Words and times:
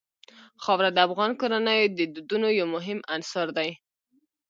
خاوره 0.63 0.89
د 0.93 0.97
افغان 1.07 1.31
کورنیو 1.39 1.93
د 1.97 1.99
دودونو 2.13 2.47
یو 2.59 2.67
مهم 2.75 2.99
عنصر 3.13 3.47
دی. 3.57 3.69